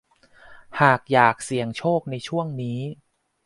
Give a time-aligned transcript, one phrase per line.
[0.81, 2.79] หากอยากเสี่ยงโชคในช่วงนี้